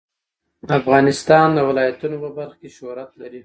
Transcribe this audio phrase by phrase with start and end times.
[0.79, 3.39] افغانستان د ولایتونو په برخه کې شهرت لري.